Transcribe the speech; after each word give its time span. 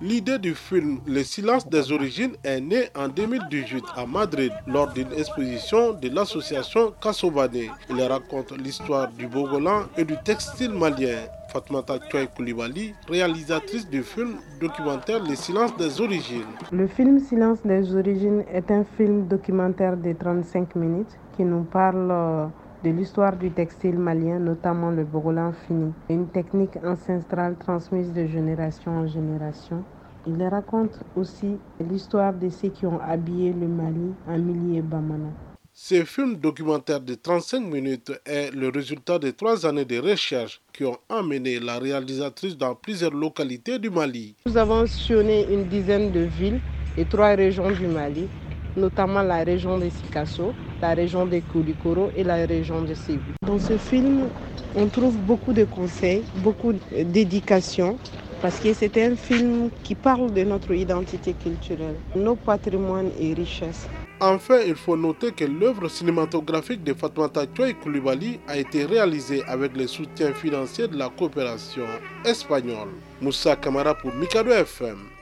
L'idée 0.00 0.38
du 0.38 0.54
film 0.54 0.98
Le 1.06 1.22
silence 1.24 1.68
des 1.68 1.92
origines 1.92 2.32
est 2.42 2.60
née 2.60 2.84
en 2.96 3.08
2018 3.08 3.84
à 3.96 4.06
Madrid 4.06 4.50
lors 4.66 4.90
d'une 4.94 5.12
exposition 5.12 5.92
de 5.92 6.08
l'association 6.08 6.94
Kassobane. 7.02 7.68
Il 7.90 8.02
raconte 8.02 8.52
l'histoire 8.56 9.08
du 9.12 9.26
Bogolan 9.26 9.82
et 9.98 10.04
du 10.06 10.14
textile 10.24 10.72
malien. 10.72 11.18
Fatmata 11.52 11.98
Chouai 12.10 12.28
Koulibaly, 12.34 12.94
réalisatrice 13.06 13.88
du 13.90 14.02
film 14.02 14.36
documentaire 14.58 15.22
Le 15.22 15.34
silence 15.34 15.76
des 15.76 16.00
origines. 16.00 16.46
Le 16.72 16.86
film 16.86 17.18
Silence 17.18 17.58
des 17.62 17.94
origines 17.94 18.42
est 18.52 18.70
un 18.70 18.84
film 18.96 19.26
documentaire 19.28 19.98
de 19.98 20.14
35 20.14 20.74
minutes 20.76 21.18
qui 21.36 21.44
nous 21.44 21.64
parle 21.64 22.08
euh, 22.10 22.46
de 22.86 22.92
l'histoire 22.92 23.36
du 23.36 23.50
textile 23.50 23.98
malien, 23.98 24.38
notamment 24.38 24.92
le 24.92 25.02
bogolan 25.02 25.52
fini, 25.66 25.92
une 26.08 26.28
technique 26.28 26.76
ancestrale 26.84 27.56
transmise 27.58 28.12
de 28.12 28.26
génération 28.28 28.92
en 28.92 29.06
génération. 29.08 29.82
Il 30.24 30.40
raconte 30.44 31.00
aussi 31.16 31.56
l'histoire 31.80 32.32
de 32.32 32.48
ceux 32.48 32.68
qui 32.68 32.86
ont 32.86 33.00
habillé 33.00 33.52
le 33.52 33.66
Mali 33.66 34.12
en 34.28 34.38
milliers 34.38 34.82
Bamana. 34.82 35.30
Ce 35.72 36.04
film 36.04 36.36
documentaire 36.36 37.00
de 37.00 37.14
35 37.16 37.60
minutes 37.60 38.12
est 38.24 38.52
le 38.54 38.68
résultat 38.68 39.18
de 39.18 39.30
trois 39.32 39.66
années 39.66 39.84
de 39.84 39.98
recherche 39.98 40.60
qui 40.72 40.84
ont 40.84 40.96
amené 41.08 41.58
la 41.58 41.80
réalisatrice 41.80 42.56
dans 42.56 42.76
plusieurs 42.76 43.12
localités 43.12 43.80
du 43.80 43.90
Mali. 43.90 44.36
Nous 44.46 44.56
avons 44.56 44.86
sillonné 44.86 45.44
une 45.52 45.64
dizaine 45.64 46.12
de 46.12 46.20
villes 46.20 46.60
et 46.96 47.04
trois 47.04 47.34
régions 47.34 47.70
du 47.72 47.88
Mali 47.88 48.28
notamment 48.76 49.22
la 49.22 49.42
région 49.44 49.78
de 49.78 49.88
Sikasso, 49.88 50.52
la 50.80 50.94
région 50.94 51.26
de 51.26 51.40
Koulikoro 51.52 52.10
et 52.16 52.24
la 52.24 52.46
région 52.46 52.82
de 52.82 52.94
Ségou. 52.94 53.20
Dans 53.46 53.58
ce 53.58 53.76
film, 53.78 54.28
on 54.76 54.86
trouve 54.86 55.16
beaucoup 55.16 55.52
de 55.52 55.64
conseils, 55.64 56.22
beaucoup 56.36 56.72
d'éducation, 56.92 57.98
parce 58.42 58.58
que 58.60 58.72
c'est 58.74 58.96
un 59.02 59.16
film 59.16 59.70
qui 59.82 59.94
parle 59.94 60.32
de 60.32 60.44
notre 60.44 60.72
identité 60.74 61.32
culturelle, 61.32 61.96
nos 62.14 62.36
patrimoines 62.36 63.10
et 63.18 63.34
richesses. 63.34 63.86
Enfin, 64.20 64.60
il 64.66 64.74
faut 64.74 64.96
noter 64.96 65.32
que 65.32 65.44
l'œuvre 65.44 65.88
cinématographique 65.88 66.82
de 66.82 66.94
Fatmata 66.94 67.44
Chouai 67.54 67.74
Koulibaly 67.74 68.40
a 68.48 68.56
été 68.56 68.86
réalisée 68.86 69.42
avec 69.46 69.76
le 69.76 69.86
soutien 69.86 70.32
financier 70.32 70.88
de 70.88 70.96
la 70.96 71.10
coopération 71.10 71.84
espagnole. 72.24 72.88
Moussa 73.20 73.56
Kamara 73.56 73.94
pour 73.94 74.14
Mikado 74.14 74.52
FM. 74.52 75.15